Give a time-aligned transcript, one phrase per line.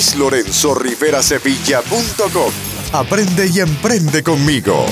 [0.00, 2.52] luislorenzorriverasevilla.com.
[2.92, 4.86] Aprende y emprende conmigo.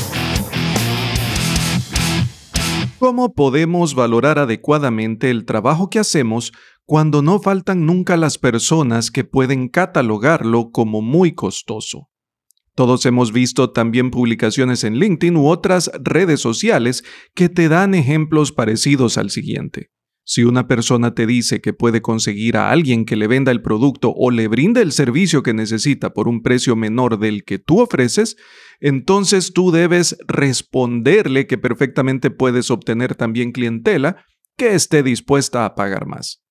[2.98, 6.52] ¿Cómo podemos valorar adecuadamente el trabajo que hacemos
[6.84, 12.10] cuando no faltan nunca las personas que pueden catalogarlo como muy costoso?
[12.74, 17.02] Todos hemos visto también publicaciones en LinkedIn u otras redes sociales
[17.34, 19.88] que te dan ejemplos parecidos al siguiente.
[20.30, 24.12] Si una persona te dice que puede conseguir a alguien que le venda el producto
[24.14, 28.36] o le brinde el servicio que necesita por un precio menor del que tú ofreces,
[28.78, 34.22] entonces tú debes responderle que perfectamente puedes obtener también clientela
[34.58, 36.44] que esté dispuesta a pagar más.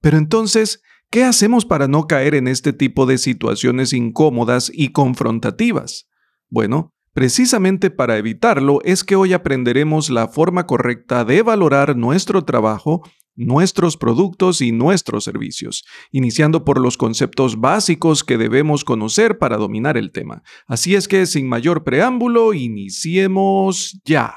[0.00, 6.08] Pero entonces, ¿Qué hacemos para no caer en este tipo de situaciones incómodas y confrontativas?
[6.48, 13.02] Bueno, precisamente para evitarlo es que hoy aprenderemos la forma correcta de valorar nuestro trabajo,
[13.34, 19.96] nuestros productos y nuestros servicios, iniciando por los conceptos básicos que debemos conocer para dominar
[19.96, 20.42] el tema.
[20.66, 24.34] Así es que, sin mayor preámbulo, iniciemos ya.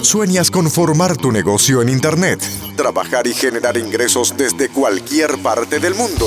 [0.00, 2.38] ¿Sueñas con formar tu negocio en Internet?
[2.76, 6.26] Trabajar y generar ingresos desde cualquier parte del mundo.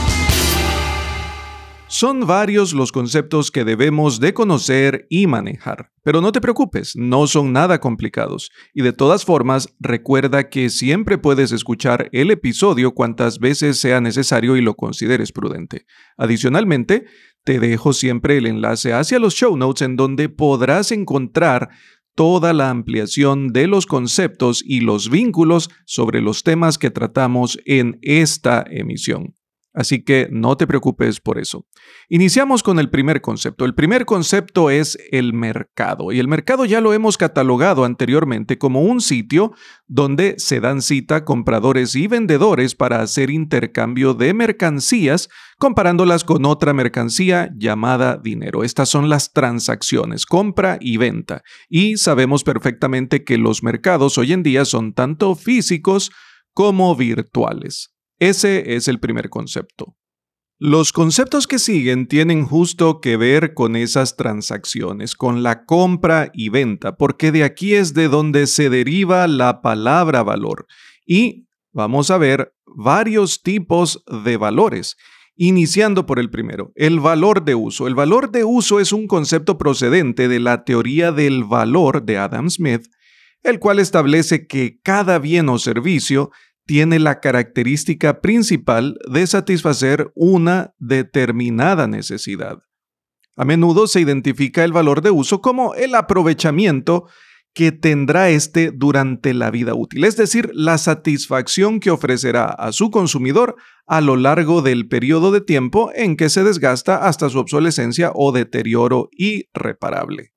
[2.01, 5.91] Son varios los conceptos que debemos de conocer y manejar.
[6.01, 8.49] Pero no te preocupes, no son nada complicados.
[8.73, 14.57] Y de todas formas, recuerda que siempre puedes escuchar el episodio cuantas veces sea necesario
[14.57, 15.85] y lo consideres prudente.
[16.17, 17.05] Adicionalmente,
[17.43, 21.69] te dejo siempre el enlace hacia los show notes en donde podrás encontrar
[22.15, 27.99] toda la ampliación de los conceptos y los vínculos sobre los temas que tratamos en
[28.01, 29.35] esta emisión.
[29.73, 31.65] Así que no te preocupes por eso.
[32.09, 33.63] Iniciamos con el primer concepto.
[33.63, 36.11] El primer concepto es el mercado.
[36.11, 39.53] Y el mercado ya lo hemos catalogado anteriormente como un sitio
[39.87, 46.73] donde se dan cita compradores y vendedores para hacer intercambio de mercancías comparándolas con otra
[46.73, 48.63] mercancía llamada dinero.
[48.63, 51.43] Estas son las transacciones, compra y venta.
[51.69, 56.11] Y sabemos perfectamente que los mercados hoy en día son tanto físicos
[56.53, 57.90] como virtuales.
[58.21, 59.97] Ese es el primer concepto.
[60.59, 66.49] Los conceptos que siguen tienen justo que ver con esas transacciones, con la compra y
[66.49, 70.67] venta, porque de aquí es de donde se deriva la palabra valor.
[71.03, 74.97] Y vamos a ver varios tipos de valores.
[75.35, 77.87] Iniciando por el primero, el valor de uso.
[77.87, 82.51] El valor de uso es un concepto procedente de la teoría del valor de Adam
[82.51, 82.85] Smith,
[83.41, 86.29] el cual establece que cada bien o servicio
[86.71, 92.59] tiene la característica principal de satisfacer una determinada necesidad.
[93.35, 97.09] A menudo se identifica el valor de uso como el aprovechamiento
[97.53, 102.89] que tendrá éste durante la vida útil, es decir, la satisfacción que ofrecerá a su
[102.89, 108.13] consumidor a lo largo del periodo de tiempo en que se desgasta hasta su obsolescencia
[108.15, 110.31] o deterioro irreparable.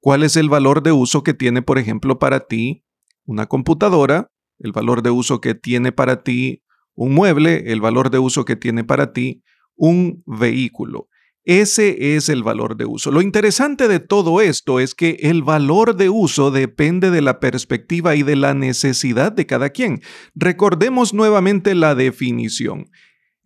[0.00, 2.84] ¿Cuál es el valor de uso que tiene, por ejemplo, para ti
[3.24, 6.62] una computadora, el valor de uso que tiene para ti
[6.94, 9.42] un mueble, el valor de uso que tiene para ti
[9.76, 11.08] un vehículo.
[11.44, 13.10] Ese es el valor de uso.
[13.10, 18.16] Lo interesante de todo esto es que el valor de uso depende de la perspectiva
[18.16, 20.02] y de la necesidad de cada quien.
[20.34, 22.90] Recordemos nuevamente la definición.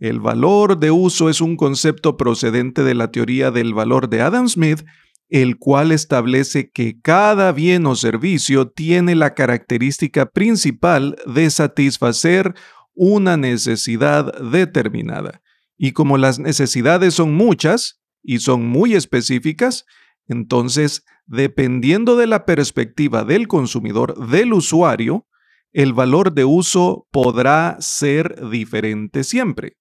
[0.01, 4.49] El valor de uso es un concepto procedente de la teoría del valor de Adam
[4.49, 4.83] Smith
[5.33, 12.55] el cual establece que cada bien o servicio tiene la característica principal de satisfacer
[12.95, 15.41] una necesidad determinada.
[15.79, 19.87] Y como las necesidades son muchas y son muy específicas,
[20.27, 25.27] entonces, dependiendo de la perspectiva del consumidor, del usuario,
[25.73, 29.79] el valor de uso podrá ser diferente siempre.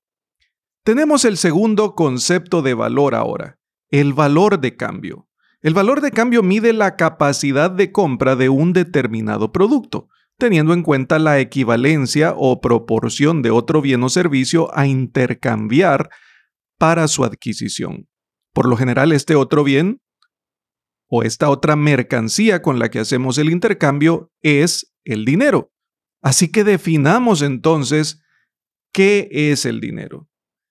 [0.86, 3.60] Tenemos el segundo concepto de valor ahora,
[3.90, 5.28] el valor de cambio.
[5.62, 10.08] El valor de cambio mide la capacidad de compra de un determinado producto,
[10.40, 16.10] teniendo en cuenta la equivalencia o proporción de otro bien o servicio a intercambiar
[16.80, 18.08] para su adquisición.
[18.54, 20.02] Por lo general, este otro bien
[21.08, 25.72] o esta otra mercancía con la que hacemos el intercambio es el dinero.
[26.24, 28.24] Así que definamos entonces
[28.92, 30.28] qué es el dinero.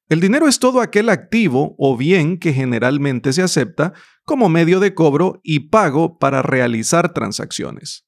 [0.08, 3.92] El dinero es todo aquel activo o bien que generalmente se acepta
[4.30, 8.06] como medio de cobro y pago para realizar transacciones.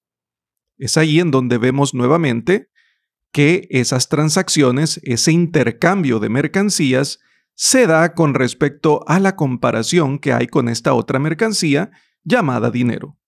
[0.79, 2.71] Es ahí en donde vemos nuevamente
[3.33, 7.19] que esas transacciones, ese intercambio de mercancías,
[7.55, 11.91] se da con respecto a la comparación que hay con esta otra mercancía
[12.23, 13.19] llamada dinero.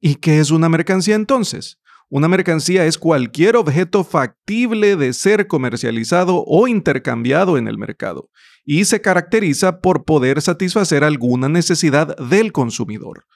[0.00, 1.78] ¿Y qué es una mercancía entonces?
[2.10, 8.30] Una mercancía es cualquier objeto factible de ser comercializado o intercambiado en el mercado
[8.64, 13.26] y se caracteriza por poder satisfacer alguna necesidad del consumidor.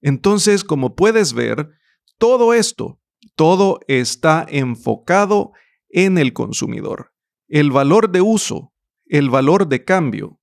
[0.00, 1.68] Entonces, como puedes ver,
[2.16, 2.98] todo esto,
[3.34, 5.52] todo está enfocado
[5.90, 7.12] en el consumidor.
[7.46, 8.72] El valor de uso,
[9.06, 10.40] el valor de cambio,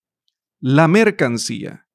[0.60, 1.88] la mercancía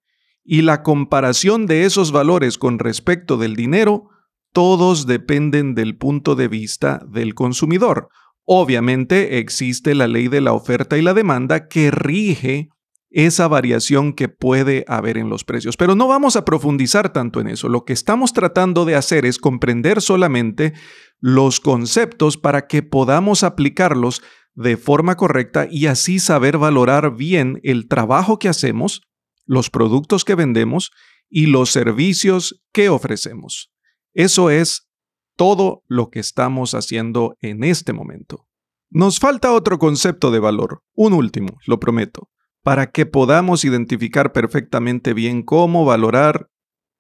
[0.43, 4.09] y la comparación de esos valores con respecto del dinero
[4.53, 8.09] todos dependen del punto de vista del consumidor.
[8.45, 12.69] Obviamente existe la ley de la oferta y la demanda que rige
[13.11, 15.77] esa variación que puede haber en los precios.
[15.77, 17.69] Pero no vamos a profundizar tanto en eso.
[17.69, 20.73] Lo que estamos tratando de hacer es comprender solamente
[21.19, 24.23] los conceptos para que podamos aplicarlos
[24.55, 29.03] de forma correcta y así saber valorar bien el trabajo que hacemos,
[29.45, 30.93] los productos que vendemos
[31.29, 33.73] y los servicios que ofrecemos.
[34.15, 34.89] Eso es
[35.37, 38.47] todo lo que estamos haciendo en este momento.
[38.91, 42.29] Nos falta otro concepto de valor, un último, lo prometo,
[42.63, 46.51] para que podamos identificar perfectamente bien cómo valorar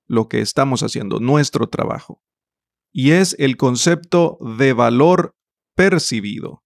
[0.07, 2.23] lo que estamos haciendo, nuestro trabajo.
[2.93, 5.37] Y es el concepto de valor
[5.75, 6.63] percibido.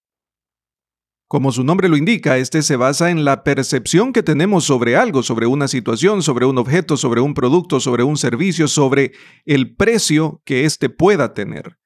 [1.26, 5.22] Como su nombre lo indica, este se basa en la percepción que tenemos sobre algo,
[5.22, 9.12] sobre una situación, sobre un objeto, sobre un producto, sobre un servicio, sobre
[9.46, 11.78] el precio que éste pueda tener.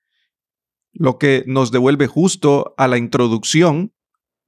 [0.92, 3.92] Lo que nos devuelve justo a la introducción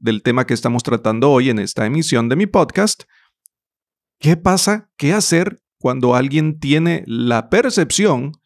[0.00, 3.04] del tema que estamos tratando hoy en esta emisión de mi podcast.
[4.18, 4.90] ¿Qué pasa?
[4.96, 8.39] ¿Qué hacer cuando alguien tiene la percepción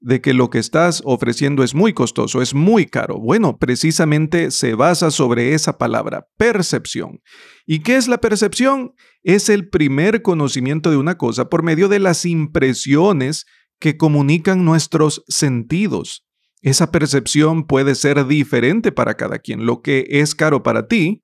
[0.00, 3.18] de que lo que estás ofreciendo es muy costoso, es muy caro.
[3.18, 7.20] Bueno, precisamente se basa sobre esa palabra, percepción.
[7.66, 8.92] ¿Y qué es la percepción?
[9.22, 13.46] Es el primer conocimiento de una cosa por medio de las impresiones
[13.78, 16.26] que comunican nuestros sentidos.
[16.62, 19.66] Esa percepción puede ser diferente para cada quien.
[19.66, 21.22] Lo que es caro para ti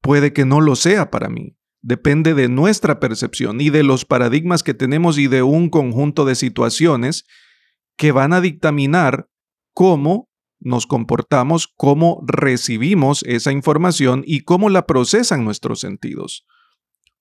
[0.00, 1.56] puede que no lo sea para mí.
[1.82, 6.34] Depende de nuestra percepción y de los paradigmas que tenemos y de un conjunto de
[6.34, 7.26] situaciones
[7.96, 9.28] que van a dictaminar
[9.72, 10.28] cómo
[10.58, 16.46] nos comportamos, cómo recibimos esa información y cómo la procesan nuestros sentidos.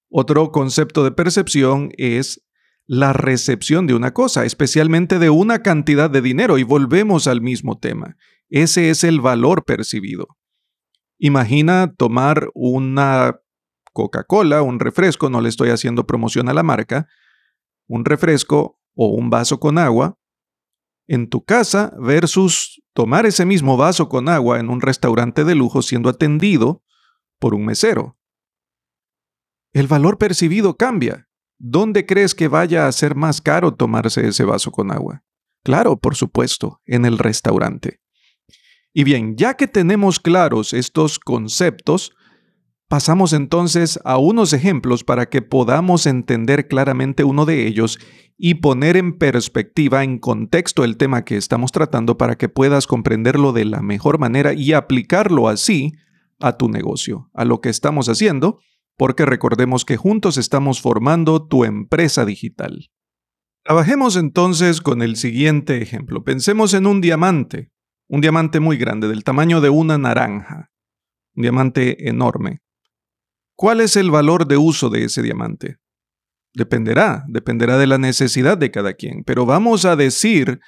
[0.09, 2.45] Otro concepto de percepción es
[2.87, 7.77] la recepción de una cosa, especialmente de una cantidad de dinero, y volvemos al mismo
[7.79, 8.15] tema.
[8.49, 10.27] Ese es el valor percibido.
[11.17, 13.39] Imagina tomar una
[13.91, 17.07] Coca-Cola, un refresco, no le estoy haciendo promoción a la marca,
[17.87, 20.17] un refresco o un vaso con agua,
[21.07, 25.81] en tu casa versus tomar ese mismo vaso con agua en un restaurante de lujo
[25.81, 26.83] siendo atendido
[27.39, 28.17] por un mesero.
[29.73, 31.27] El valor percibido cambia.
[31.57, 35.23] ¿Dónde crees que vaya a ser más caro tomarse ese vaso con agua?
[35.63, 37.99] Claro, por supuesto, en el restaurante.
[38.93, 42.13] Y bien, ya que tenemos claros estos conceptos,
[42.87, 47.99] pasamos entonces a unos ejemplos para que podamos entender claramente uno de ellos
[48.37, 53.53] y poner en perspectiva, en contexto el tema que estamos tratando para que puedas comprenderlo
[53.53, 55.93] de la mejor manera y aplicarlo así
[56.39, 58.59] a tu negocio, a lo que estamos haciendo,
[58.97, 62.89] porque recordemos que juntos estamos formando tu empresa digital.
[63.63, 66.23] Trabajemos entonces con el siguiente ejemplo.
[66.23, 67.71] Pensemos en un diamante,
[68.07, 70.71] un diamante muy grande, del tamaño de una naranja,
[71.35, 72.61] un diamante enorme.
[73.55, 75.77] ¿Cuál es el valor de uso de ese diamante?
[76.53, 80.59] Dependerá, dependerá de la necesidad de cada quien, pero vamos a decir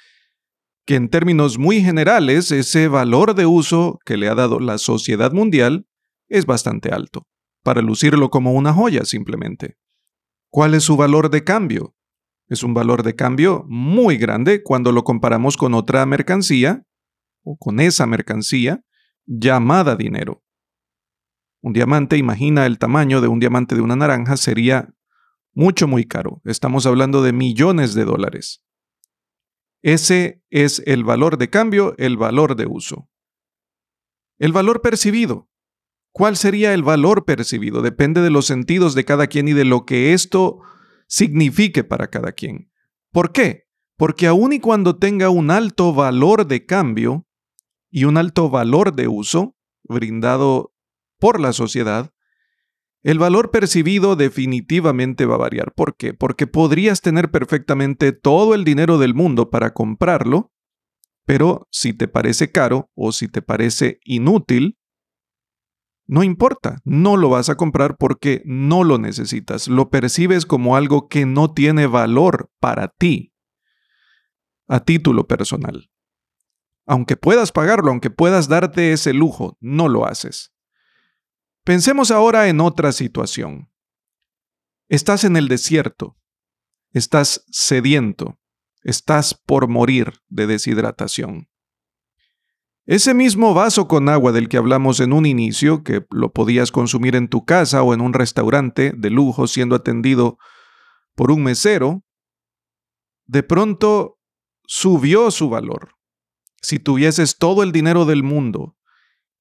[0.86, 5.32] que en términos muy generales ese valor de uso que le ha dado la sociedad
[5.32, 5.86] mundial
[6.28, 7.26] es bastante alto,
[7.62, 9.76] para lucirlo como una joya simplemente.
[10.50, 11.94] ¿Cuál es su valor de cambio?
[12.48, 16.84] Es un valor de cambio muy grande cuando lo comparamos con otra mercancía
[17.42, 18.82] o con esa mercancía
[19.26, 20.42] llamada dinero.
[21.60, 24.94] Un diamante, imagina el tamaño de un diamante de una naranja, sería
[25.52, 26.40] mucho, muy caro.
[26.44, 28.64] Estamos hablando de millones de dólares.
[29.82, 33.08] Ese es el valor de cambio, el valor de uso.
[34.38, 35.48] El valor percibido.
[36.12, 37.82] ¿Cuál sería el valor percibido?
[37.82, 40.60] Depende de los sentidos de cada quien y de lo que esto
[41.06, 42.70] signifique para cada quien.
[43.12, 43.68] ¿Por qué?
[43.96, 47.26] Porque aun y cuando tenga un alto valor de cambio
[47.90, 50.72] y un alto valor de uso brindado
[51.18, 52.12] por la sociedad,
[53.02, 55.72] El valor percibido definitivamente va a variar.
[55.72, 56.14] ¿Por qué?
[56.14, 60.52] Porque podrías tener perfectamente todo el dinero del mundo para comprarlo,
[61.24, 64.78] pero si te parece caro o si te parece inútil,
[66.08, 71.06] no importa, no lo vas a comprar porque no lo necesitas, lo percibes como algo
[71.06, 73.32] que no tiene valor para ti,
[74.66, 75.90] a título personal.
[76.86, 80.52] Aunque puedas pagarlo, aunque puedas darte ese lujo, no lo haces.
[81.68, 83.70] Pensemos ahora en otra situación.
[84.88, 86.16] Estás en el desierto,
[86.94, 88.38] estás sediento,
[88.84, 91.50] estás por morir de deshidratación.
[92.86, 97.14] Ese mismo vaso con agua del que hablamos en un inicio, que lo podías consumir
[97.14, 100.38] en tu casa o en un restaurante de lujo siendo atendido
[101.14, 102.02] por un mesero,
[103.26, 104.18] de pronto
[104.64, 105.96] subió su valor.
[106.62, 108.77] Si tuvieses todo el dinero del mundo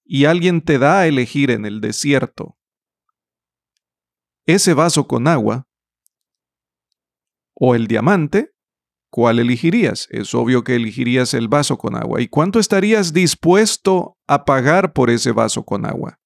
[0.08, 2.58] y alguien te da a elegir en el desierto
[4.48, 5.68] ese vaso con agua
[7.54, 8.54] o el diamante,
[9.10, 10.08] ¿cuál elegirías?
[10.10, 12.22] Es obvio que elegirías el vaso con agua.
[12.22, 16.20] ¿Y cuánto estarías dispuesto a pagar por ese vaso con agua?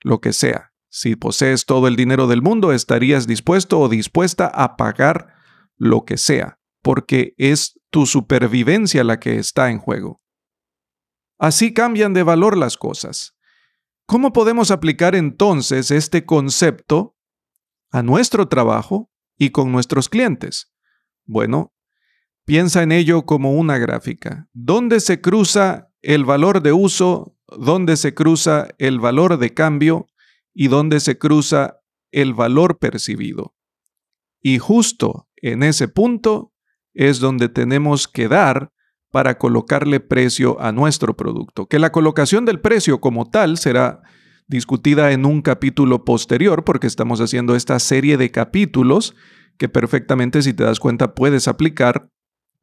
[0.00, 0.72] Lo que sea.
[0.88, 5.34] Si posees todo el dinero del mundo, estarías dispuesto o dispuesta a pagar
[5.76, 10.22] lo que sea, porque es tu supervivencia la que está en juego.
[11.44, 13.36] Así cambian de valor las cosas.
[14.06, 17.18] ¿Cómo podemos aplicar entonces este concepto
[17.90, 20.72] a nuestro trabajo y con nuestros clientes?
[21.26, 21.74] Bueno,
[22.46, 24.48] piensa en ello como una gráfica.
[24.54, 27.36] ¿Dónde se cruza el valor de uso?
[27.58, 30.06] ¿Dónde se cruza el valor de cambio?
[30.54, 31.78] ¿Y dónde se cruza
[32.10, 33.54] el valor percibido?
[34.40, 36.54] Y justo en ese punto
[36.94, 38.72] es donde tenemos que dar
[39.14, 41.66] para colocarle precio a nuestro producto.
[41.66, 44.02] Que la colocación del precio como tal será
[44.48, 49.14] discutida en un capítulo posterior porque estamos haciendo esta serie de capítulos
[49.56, 52.10] que perfectamente si te das cuenta puedes aplicar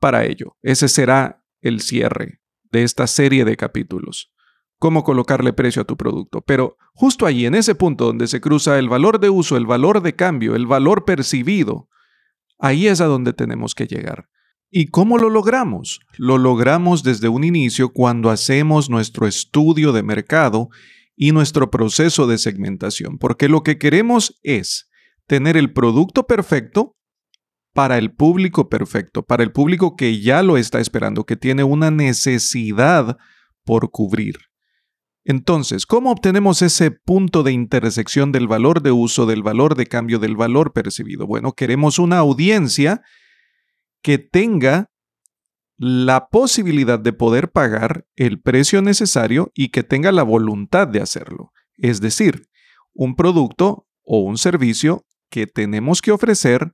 [0.01, 0.57] para ello.
[0.61, 4.33] Ese será el cierre de esta serie de capítulos.
[4.77, 6.41] Cómo colocarle precio a tu producto.
[6.41, 10.01] Pero justo allí, en ese punto donde se cruza el valor de uso, el valor
[10.01, 11.87] de cambio, el valor percibido,
[12.59, 14.27] ahí es a donde tenemos que llegar.
[14.73, 15.99] ¿Y cómo lo logramos?
[16.17, 20.69] Lo logramos desde un inicio cuando hacemos nuestro estudio de mercado
[21.13, 24.89] y nuestro proceso de segmentación, porque lo que queremos es
[25.27, 26.95] tener el producto perfecto
[27.73, 31.91] para el público perfecto, para el público que ya lo está esperando, que tiene una
[31.91, 33.17] necesidad
[33.65, 34.37] por cubrir.
[35.25, 40.17] Entonces, ¿cómo obtenemos ese punto de intersección del valor de uso, del valor de cambio,
[40.17, 41.27] del valor percibido?
[41.27, 43.01] Bueno, queremos una audiencia
[44.01, 44.89] que tenga
[45.77, 51.51] la posibilidad de poder pagar el precio necesario y que tenga la voluntad de hacerlo.
[51.75, 52.47] Es decir,
[52.93, 56.73] un producto o un servicio que tenemos que ofrecer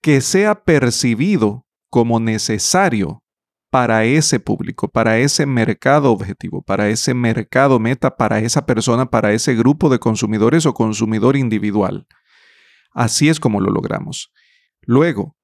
[0.00, 3.22] que sea percibido como necesario
[3.70, 9.32] para ese público, para ese mercado objetivo, para ese mercado meta, para esa persona, para
[9.32, 12.06] ese grupo de consumidores o consumidor individual.
[12.92, 14.32] Así es como lo logramos.
[14.82, 15.36] Luego,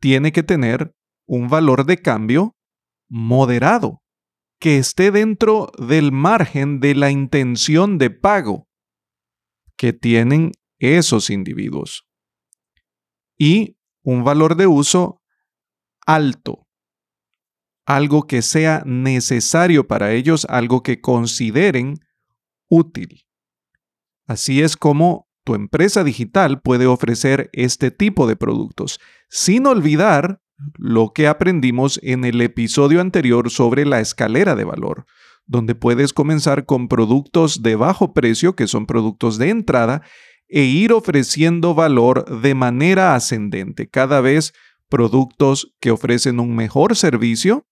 [0.00, 0.94] tiene que tener
[1.26, 2.56] un valor de cambio
[3.08, 4.02] moderado,
[4.58, 8.68] que esté dentro del margen de la intención de pago
[9.76, 12.04] que tienen esos individuos.
[13.38, 15.22] Y un valor de uso
[16.06, 16.66] alto,
[17.86, 21.94] algo que sea necesario para ellos, algo que consideren
[22.68, 23.24] útil.
[24.26, 30.40] Así es como tu empresa digital puede ofrecer este tipo de productos, sin olvidar
[30.76, 35.06] lo que aprendimos en el episodio anterior sobre la escalera de valor,
[35.46, 40.02] donde puedes comenzar con productos de bajo precio, que son productos de entrada,
[40.46, 44.52] e ir ofreciendo valor de manera ascendente, cada vez
[44.88, 47.66] productos que ofrecen un mejor servicio,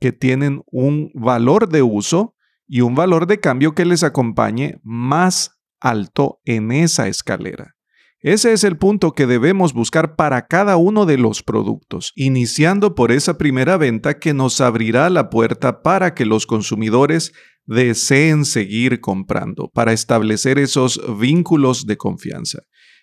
[0.00, 2.34] que tienen un valor de uso
[2.66, 7.74] y un valor de cambio que les acompañe más alto en esa escalera.
[8.20, 13.10] Ese es el punto que debemos buscar para cada uno de los productos, iniciando por
[13.10, 17.32] esa primera venta que nos abrirá la puerta para que los consumidores
[17.66, 22.60] deseen seguir comprando, para establecer esos vínculos de confianza.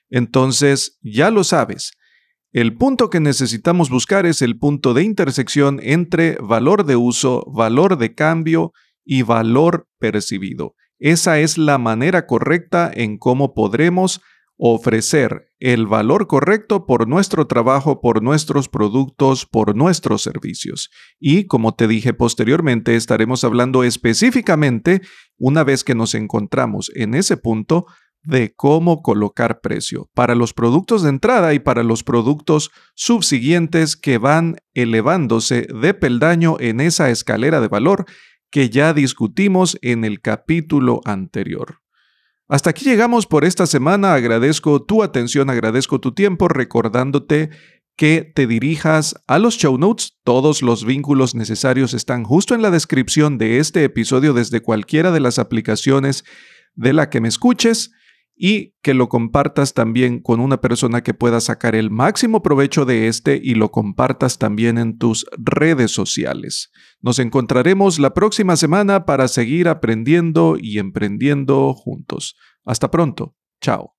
[0.09, 1.91] Entonces, ya lo sabes,
[2.51, 7.97] el punto que necesitamos buscar es el punto de intersección entre valor de uso, valor
[7.97, 8.71] de cambio
[9.05, 10.73] y valor percibido.
[10.99, 14.21] Esa es la manera correcta en cómo podremos
[14.57, 20.89] ofrecer el valor correcto por nuestro trabajo, por nuestros productos, por nuestros servicios.
[21.17, 25.01] Y como te dije posteriormente, estaremos hablando específicamente,
[25.37, 27.85] una vez que nos encontramos en ese punto,
[28.21, 34.17] de cómo colocar precio para los productos de entrada y para los productos subsiguientes que
[34.17, 38.05] van elevándose de peldaño en esa escalera de valor
[38.51, 41.79] que ya discutimos en el capítulo anterior.
[42.47, 44.13] Hasta aquí llegamos por esta semana.
[44.13, 47.51] Agradezco tu atención, agradezco tu tiempo, recordándote
[47.95, 50.17] que te dirijas a los show notes.
[50.23, 55.19] Todos los vínculos necesarios están justo en la descripción de este episodio desde cualquiera de
[55.19, 56.23] las aplicaciones
[56.73, 57.91] de la que me escuches
[58.41, 63.09] y que lo compartas también con una persona que pueda sacar el máximo provecho de
[63.09, 66.71] este y lo compartas también en tus redes sociales.
[67.01, 72.37] Nos encontraremos la próxima semana para seguir aprendiendo y emprendiendo juntos.
[72.63, 73.35] Hasta pronto.
[73.59, 73.98] Chao.